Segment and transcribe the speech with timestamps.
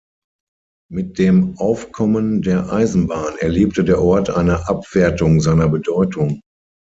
[0.89, 6.41] Mit dem Aufkommen der Eisenbahn erlebte der Ort eine Abwertung seiner Bedeutung.